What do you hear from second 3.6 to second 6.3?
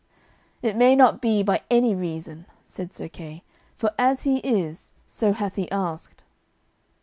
"for as he is, so hath he asked."